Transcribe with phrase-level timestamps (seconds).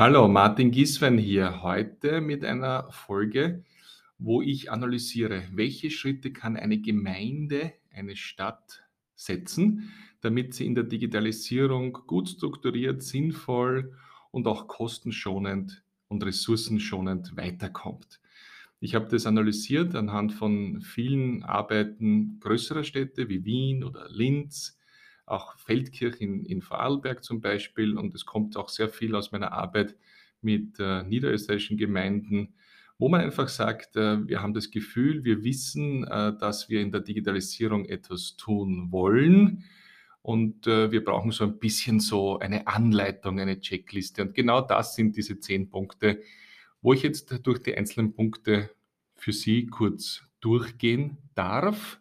[0.00, 1.62] Hallo, Martin Giswein hier.
[1.62, 3.64] Heute mit einer Folge,
[4.16, 8.82] wo ich analysiere, welche Schritte kann eine Gemeinde, eine Stadt
[9.14, 9.92] setzen,
[10.22, 13.92] damit sie in der Digitalisierung gut strukturiert, sinnvoll
[14.30, 18.22] und auch kostenschonend und ressourcenschonend weiterkommt.
[18.80, 24.79] Ich habe das analysiert anhand von vielen Arbeiten größerer Städte wie Wien oder Linz,
[25.30, 27.96] auch Feldkirch in, in Vorarlberg zum Beispiel.
[27.96, 29.96] Und es kommt auch sehr viel aus meiner Arbeit
[30.42, 32.54] mit äh, niederösterreichischen Gemeinden,
[32.98, 36.92] wo man einfach sagt, äh, wir haben das Gefühl, wir wissen, äh, dass wir in
[36.92, 39.64] der Digitalisierung etwas tun wollen.
[40.22, 44.22] Und äh, wir brauchen so ein bisschen so eine Anleitung, eine Checkliste.
[44.22, 46.20] Und genau das sind diese zehn Punkte,
[46.82, 48.70] wo ich jetzt durch die einzelnen Punkte
[49.14, 52.00] für Sie kurz durchgehen darf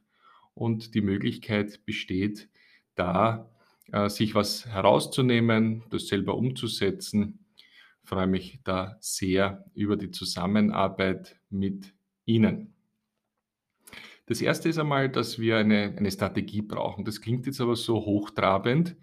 [0.54, 2.50] und die Möglichkeit besteht,
[3.00, 3.50] da
[3.92, 7.46] äh, sich was herauszunehmen, das selber umzusetzen.
[8.04, 11.94] Ich freue mich da sehr über die Zusammenarbeit mit
[12.26, 12.74] Ihnen.
[14.26, 17.04] Das erste ist einmal, dass wir eine, eine Strategie brauchen.
[17.04, 18.96] Das klingt jetzt aber so hochtrabend.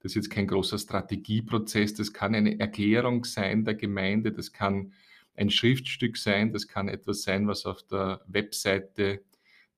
[0.00, 1.94] Das ist jetzt kein großer Strategieprozess.
[1.94, 4.30] Das kann eine Erklärung sein der Gemeinde.
[4.30, 4.92] Das kann
[5.34, 6.52] ein Schriftstück sein.
[6.52, 9.24] Das kann etwas sein, was auf der Webseite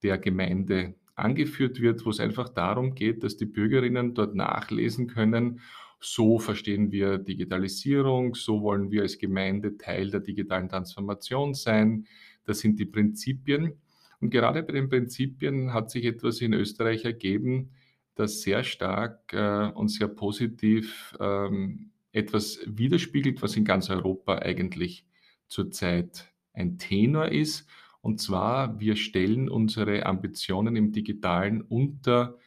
[0.03, 5.61] der Gemeinde angeführt wird, wo es einfach darum geht, dass die Bürgerinnen dort nachlesen können,
[6.01, 12.07] so verstehen wir Digitalisierung, so wollen wir als Gemeinde Teil der digitalen Transformation sein.
[12.47, 13.75] Das sind die Prinzipien.
[14.21, 17.71] Und gerade bei den Prinzipien hat sich etwas in Österreich ergeben,
[18.15, 25.07] das sehr stark äh, und sehr positiv ähm, etwas widerspiegelt, was in ganz Europa eigentlich
[25.49, 27.67] zurzeit ein Tenor ist
[28.03, 32.39] und zwar, wir stellen unsere Ambitionen im Digitalen unter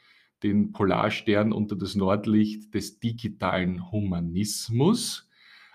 [0.41, 5.29] den Polarstern, unter das Nordlicht des digitalen Humanismus,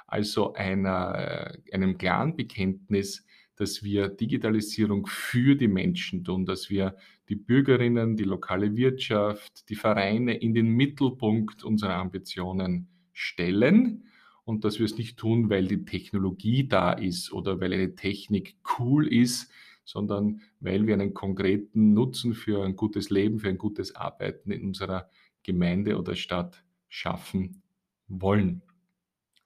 [0.07, 3.25] also einer, einem klaren Bekenntnis,
[3.57, 6.97] dass wir Digitalisierung für die Menschen tun, dass wir
[7.29, 14.05] die Bürgerinnen, die lokale Wirtschaft, die Vereine in den Mittelpunkt unserer Ambitionen stellen
[14.45, 18.57] und dass wir es nicht tun, weil die Technologie da ist oder weil eine Technik
[18.79, 19.51] cool ist,
[19.89, 24.67] sondern weil wir einen konkreten Nutzen für ein gutes Leben, für ein gutes Arbeiten in
[24.67, 25.09] unserer
[25.43, 27.63] Gemeinde oder Stadt schaffen
[28.07, 28.61] wollen.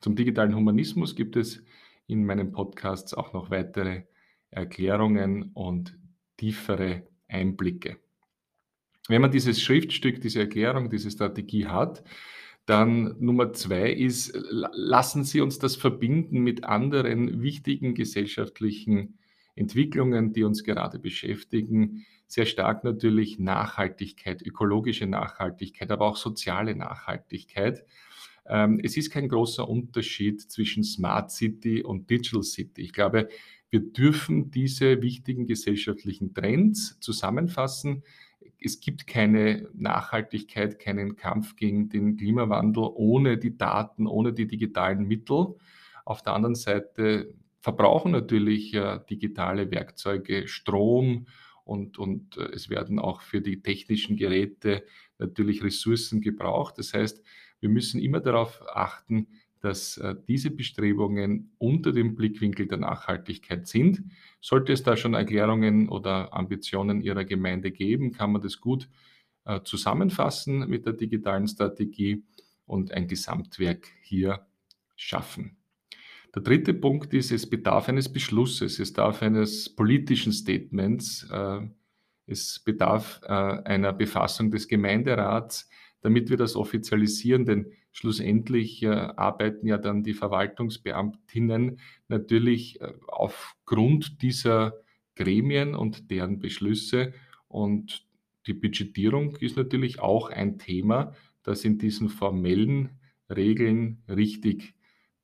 [0.00, 1.62] Zum digitalen Humanismus gibt es
[2.08, 4.02] in meinen Podcasts auch noch weitere
[4.50, 5.96] Erklärungen und
[6.36, 7.98] tiefere Einblicke.
[9.06, 12.02] Wenn man dieses Schriftstück, diese Erklärung, diese Strategie hat,
[12.66, 19.20] dann Nummer zwei ist, lassen Sie uns das verbinden mit anderen wichtigen gesellschaftlichen
[19.54, 27.84] Entwicklungen, die uns gerade beschäftigen, sehr stark natürlich Nachhaltigkeit, ökologische Nachhaltigkeit, aber auch soziale Nachhaltigkeit.
[28.46, 32.82] Ähm, es ist kein großer Unterschied zwischen Smart City und Digital City.
[32.82, 33.28] Ich glaube,
[33.70, 38.02] wir dürfen diese wichtigen gesellschaftlichen Trends zusammenfassen.
[38.60, 45.06] Es gibt keine Nachhaltigkeit, keinen Kampf gegen den Klimawandel ohne die Daten, ohne die digitalen
[45.06, 45.54] Mittel.
[46.04, 51.26] Auf der anderen Seite verbrauchen natürlich äh, digitale Werkzeuge Strom
[51.64, 54.84] und, und äh, es werden auch für die technischen Geräte
[55.18, 56.76] natürlich Ressourcen gebraucht.
[56.76, 57.22] Das heißt,
[57.60, 59.28] wir müssen immer darauf achten,
[59.60, 64.02] dass äh, diese Bestrebungen unter dem Blickwinkel der Nachhaltigkeit sind.
[64.40, 68.88] Sollte es da schon Erklärungen oder Ambitionen Ihrer Gemeinde geben, kann man das gut
[69.44, 72.24] äh, zusammenfassen mit der digitalen Strategie
[72.66, 74.44] und ein Gesamtwerk hier
[74.96, 75.61] schaffen.
[76.34, 81.60] Der dritte Punkt ist, es bedarf eines Beschlusses, es bedarf eines politischen Statements, äh,
[82.26, 85.68] es bedarf äh, einer Befassung des Gemeinderats,
[86.00, 91.78] damit wir das offizialisieren, denn schlussendlich äh, arbeiten ja dann die Verwaltungsbeamtinnen
[92.08, 94.72] natürlich aufgrund dieser
[95.16, 97.12] Gremien und deren Beschlüsse.
[97.48, 98.06] Und
[98.46, 102.98] die Budgetierung ist natürlich auch ein Thema, das in diesen formellen
[103.28, 104.74] Regeln richtig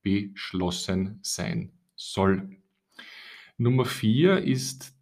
[0.01, 2.57] beschlossen sein soll.
[3.57, 4.93] Nummer vier ist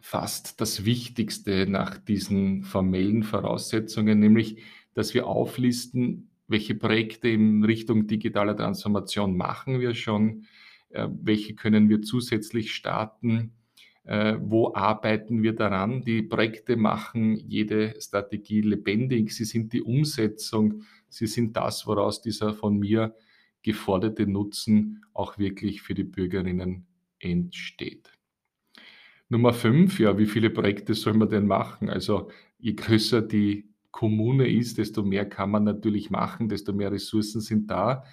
[0.00, 4.62] fast das Wichtigste nach diesen formellen Voraussetzungen, nämlich,
[4.94, 10.46] dass wir auflisten, welche Projekte in Richtung digitaler Transformation machen wir schon,
[10.88, 13.52] äh, welche können wir zusätzlich starten,
[14.04, 16.02] äh, wo arbeiten wir daran.
[16.02, 22.54] Die Projekte machen jede Strategie lebendig, sie sind die Umsetzung, sie sind das, woraus dieser
[22.54, 23.14] von mir
[23.68, 26.86] geforderte Nutzen auch wirklich für die Bürgerinnen
[27.18, 28.10] entsteht.
[29.28, 31.90] Nummer fünf, ja, wie viele Projekte soll man denn machen?
[31.90, 37.42] Also je größer die Kommune ist, desto mehr kann man natürlich machen, desto mehr Ressourcen
[37.42, 38.04] sind da.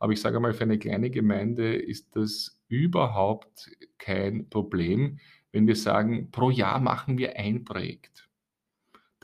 [0.00, 5.20] Aber ich sage mal, für eine kleine Gemeinde ist das überhaupt kein Problem,
[5.52, 8.28] wenn wir sagen, pro Jahr machen wir ein Projekt.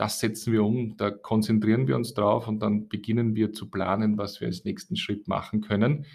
[0.03, 4.17] Das setzen wir um, da konzentrieren wir uns drauf und dann beginnen wir zu planen,
[4.17, 6.05] was wir als nächsten Schritt machen können.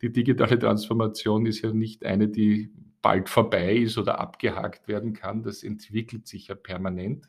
[0.00, 2.70] Die digitale Transformation ist ja nicht eine, die
[3.02, 5.42] bald vorbei ist oder abgehakt werden kann.
[5.42, 7.28] Das entwickelt sich ja permanent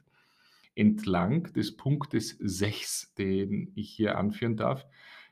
[0.75, 4.85] entlang des Punktes 6, den ich hier anführen darf,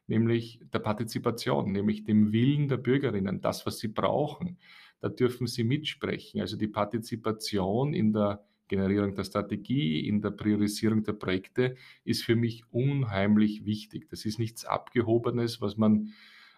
[0.07, 4.57] nämlich der Partizipation, nämlich dem Willen der Bürgerinnen, das, was sie brauchen.
[5.00, 6.42] Da dürfen sie mitsprechen.
[6.42, 11.76] Also die Partizipation in der Generierung der Strategie, in der Priorisierung der Projekte
[12.06, 14.08] ist für mich unheimlich wichtig.
[14.10, 16.14] Das ist nichts Abgehobenes, was man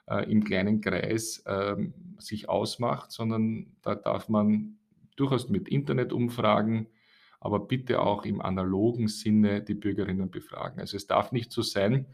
[0.08, 1.76] äh, im kleinen Kreis äh,
[2.20, 4.78] sich ausmacht, sondern da darf man
[5.16, 6.86] durchaus mit Internetumfragen,
[7.40, 10.80] aber bitte auch im analogen Sinne die Bürgerinnen befragen.
[10.80, 12.06] Also es darf nicht so sein,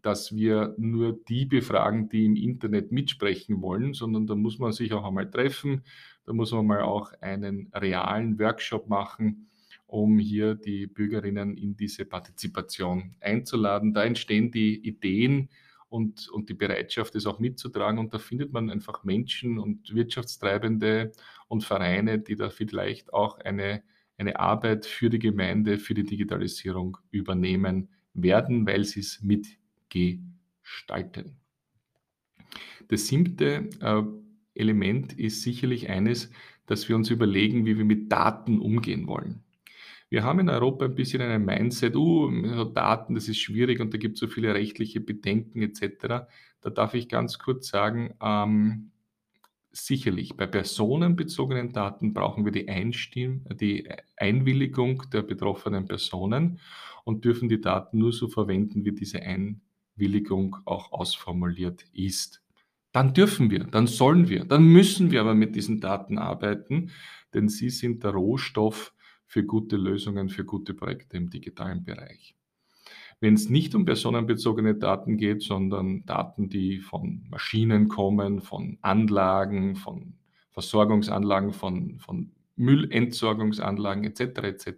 [0.00, 4.92] dass wir nur die befragen, die im Internet mitsprechen wollen, sondern da muss man sich
[4.94, 5.82] auch einmal treffen,
[6.24, 9.48] da muss man mal auch einen realen Workshop machen,
[9.86, 13.94] um hier die Bürgerinnen in diese Partizipation einzuladen.
[13.94, 15.48] Da entstehen die Ideen
[15.88, 17.98] und, und die Bereitschaft, es auch mitzutragen.
[17.98, 21.12] Und da findet man einfach Menschen und Wirtschaftstreibende
[21.48, 23.82] und Vereine, die da vielleicht auch eine
[24.16, 31.40] eine Arbeit für die Gemeinde, für die Digitalisierung übernehmen werden, weil sie es mitgestalten.
[32.88, 34.02] Das siebte äh,
[34.54, 36.30] Element ist sicherlich eines,
[36.66, 39.42] dass wir uns überlegen, wie wir mit Daten umgehen wollen.
[40.10, 43.98] Wir haben in Europa ein bisschen ein Mindset, uh, Daten, das ist schwierig und da
[43.98, 46.26] gibt es so viele rechtliche Bedenken etc.
[46.60, 48.92] Da darf ich ganz kurz sagen, ähm,
[49.76, 56.60] Sicherlich, bei personenbezogenen Daten brauchen wir die, Einstimm die Einwilligung der betroffenen Personen
[57.02, 62.43] und dürfen die Daten nur so verwenden, wie diese Einwilligung auch ausformuliert ist.
[62.94, 66.92] Dann dürfen wir, dann sollen wir, dann müssen wir aber mit diesen Daten arbeiten,
[67.34, 68.94] denn sie sind der Rohstoff
[69.26, 72.36] für gute Lösungen, für gute Projekte im digitalen Bereich.
[73.18, 79.74] Wenn es nicht um personenbezogene Daten geht, sondern Daten, die von Maschinen kommen, von Anlagen,
[79.74, 80.14] von
[80.52, 84.20] Versorgungsanlagen, von, von Müllentsorgungsanlagen etc.
[84.20, 84.72] etc.,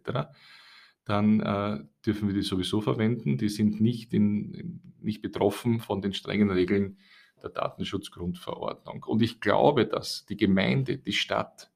[1.04, 3.36] dann äh, dürfen wir die sowieso verwenden.
[3.36, 6.96] Die sind nicht, in, nicht betroffen von den strengen Regeln
[7.46, 9.04] der Datenschutzgrundverordnung.
[9.04, 11.70] Und ich glaube, dass die Gemeinde, die Stadt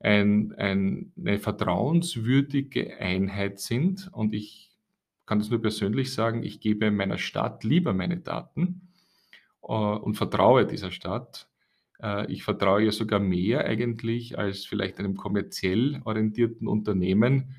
[0.00, 4.10] ein, ein, eine vertrauenswürdige Einheit sind.
[4.12, 4.70] Und ich
[5.26, 8.92] kann das nur persönlich sagen, ich gebe meiner Stadt lieber meine Daten
[9.62, 11.48] äh, und vertraue dieser Stadt.
[12.02, 17.54] Äh, ich vertraue ihr sogar mehr eigentlich als vielleicht einem kommerziell orientierten Unternehmen,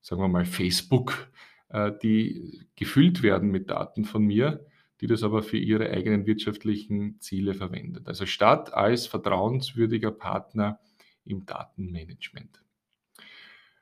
[0.00, 1.30] sagen wir mal Facebook,
[1.68, 4.64] äh, die gefüllt werden mit Daten von mir,
[5.00, 8.06] die das aber für ihre eigenen wirtschaftlichen Ziele verwendet.
[8.08, 10.80] Also Stadt als vertrauenswürdiger Partner
[11.24, 12.62] im Datenmanagement.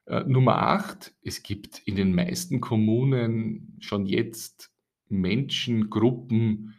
[0.07, 4.71] Äh, Nummer 8, es gibt in den meisten Kommunen schon jetzt
[5.09, 6.75] Menschengruppen,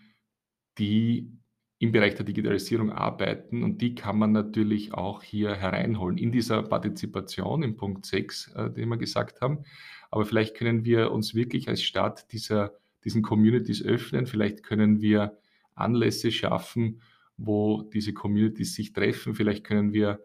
[0.77, 1.31] die
[1.79, 6.61] im Bereich der Digitalisierung arbeiten und die kann man natürlich auch hier hereinholen in dieser
[6.61, 9.63] Partizipation im Punkt 6, äh, den wir gesagt haben.
[10.11, 15.37] Aber vielleicht können wir uns wirklich als Stadt dieser, diesen Communities öffnen, vielleicht können wir
[15.75, 17.01] Anlässe schaffen,
[17.37, 20.23] wo diese Communities sich treffen, vielleicht können wir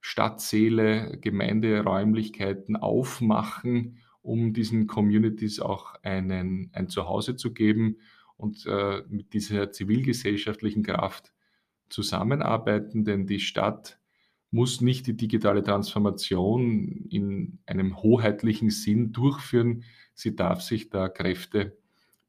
[0.00, 7.98] Stadtseele, Gemeinderäumlichkeiten aufmachen, um diesen Communities auch einen, ein Zuhause zu geben
[8.36, 11.32] und äh, mit dieser zivilgesellschaftlichen Kraft
[11.88, 14.00] zusammenarbeiten, denn die Stadt
[14.50, 19.84] muss nicht die digitale Transformation in einem hoheitlichen Sinn durchführen.
[20.14, 21.78] Sie darf sich da Kräfte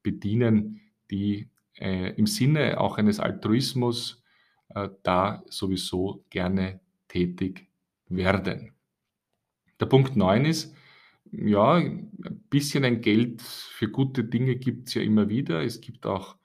[0.04, 0.80] bedienen,
[1.10, 1.48] die
[1.80, 4.22] äh, im Sinne auch eines Altruismus
[4.68, 7.66] äh, da sowieso gerne tätig
[8.08, 8.72] werden.
[9.80, 10.74] Der Punkt 9 ist,
[11.32, 12.12] ja, ein
[12.48, 15.64] bisschen ein Geld für gute Dinge gibt es ja immer wieder.
[15.64, 16.36] Es gibt auch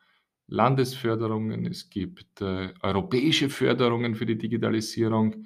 [0.47, 5.45] Landesförderungen, es gibt äh, europäische Förderungen für die Digitalisierung.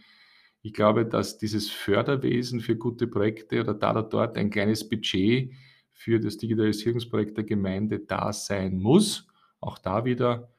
[0.61, 5.51] Ich glaube, dass dieses Förderwesen für gute Projekte oder da oder dort ein kleines Budget
[5.93, 9.27] für das Digitalisierungsprojekt der Gemeinde da sein muss.
[9.61, 10.51] Auch da wieder,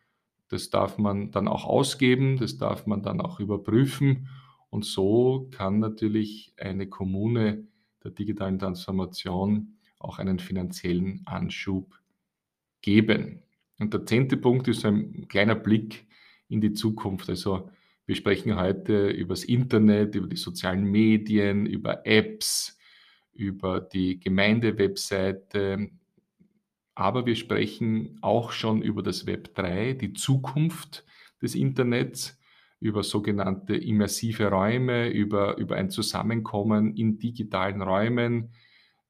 [0.49, 4.29] das darf man dann auch ausgeben, das darf man dann auch überprüfen
[4.75, 7.69] und so kann natürlich eine Kommune
[8.03, 11.95] der digitalen Transformation auch einen finanziellen Anschub
[12.81, 13.45] geben.
[13.79, 16.09] Und der zehnte Punkt ist ein kleiner Blick
[16.49, 17.29] in die Zukunft.
[17.31, 17.71] Also
[18.05, 22.76] wir sprechen heute über das Internet, über die sozialen Medien, über Apps,
[23.35, 25.91] über die Gemeindewebseite.
[26.95, 31.05] aber wir sprechen auch schon über das Web 3, die Zukunft
[31.43, 32.38] des Internets,
[32.81, 38.53] über sogenannte immersive Räume, über, über ein Zusammenkommen in digitalen Räumen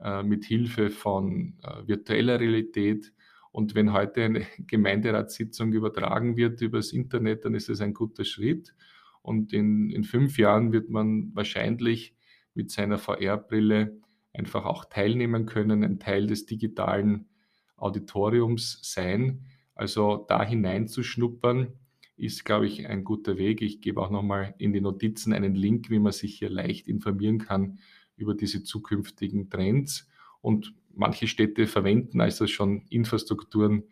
[0.01, 3.13] äh, mit Hilfe von äh, virtueller Realität.
[3.51, 8.25] Und wenn heute eine Gemeinderatssitzung übertragen wird über das Internet, dann ist es ein guter
[8.25, 8.75] Schritt.
[9.23, 12.15] Und in, in fünf Jahren wird man wahrscheinlich
[12.55, 13.97] mit seiner VR-Brille
[14.35, 17.29] einfach auch teilnehmen können, ein Teil des digitalen
[17.77, 19.47] Auditoriums sein.
[19.75, 21.73] Also da hineinzuschnuppern,
[22.17, 23.61] ist, glaube ich, ein guter Weg.
[23.63, 27.39] Ich gebe auch nochmal in die Notizen einen Link, wie man sich hier leicht informieren
[27.39, 27.79] kann
[28.17, 30.09] über diese zukünftigen Trends.
[30.41, 33.85] Und manche Städte verwenden also schon Infrastrukturen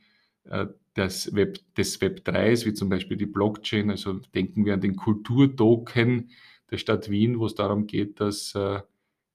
[0.45, 3.91] äh, des Web, des Web 3, wie zum Beispiel die Blockchain.
[3.91, 6.31] Also denken wir an den Kulturtoken
[6.71, 8.81] der Stadt Wien, wo es darum geht, dass äh,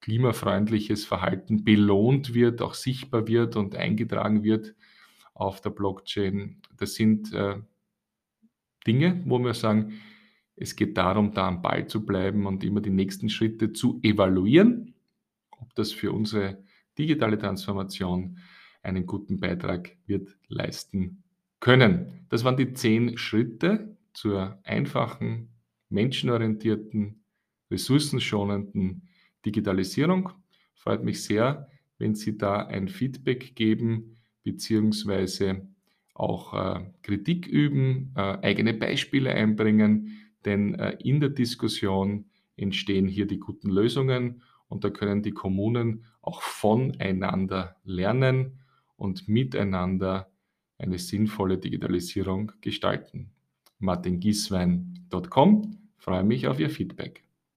[0.01, 4.75] klimafreundliches Verhalten belohnt wird, auch sichtbar wird und eingetragen wird
[5.33, 6.61] auf der Blockchain.
[6.77, 7.55] Das sind äh,
[8.85, 9.93] Dinge, wo wir sagen,
[10.55, 14.95] es geht darum, da am Ball zu bleiben und immer die nächsten Schritte zu evaluieren,
[15.51, 16.63] ob das für unsere
[16.97, 18.39] digitale Transformation
[18.81, 21.23] einen guten Beitrag wird leisten
[21.59, 22.25] können.
[22.29, 25.49] Das waren die zehn Schritte zur einfachen,
[25.89, 27.23] menschenorientierten,
[27.69, 29.06] ressourcenschonenden
[29.47, 30.29] Digitalisierung.
[30.75, 35.67] Freut mich sehr, wenn Sie da ein Feedback geben beziehungsweise
[36.13, 42.25] auch äh, Kritik üben, äh, eigene Beispiele einbringen, denn äh, in der Diskussion
[42.55, 48.59] entstehen hier die guten Lösungen und da können die Kommunen auch voneinander lernen
[48.95, 50.31] und miteinander
[50.77, 53.31] eine sinnvolle Digitalisierung gestalten.
[53.79, 57.26] martingieswein.com, freue mich auf Ihr Feedback.